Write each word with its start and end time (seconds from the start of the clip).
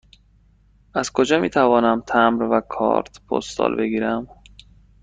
از 0.93 1.11
کجا 1.11 1.39
می 1.39 1.49
توانم 1.49 2.03
تمبر 2.07 2.43
و 2.57 2.61
کارت 2.61 3.21
پستال 3.25 3.75
بگیرم؟ 3.75 4.27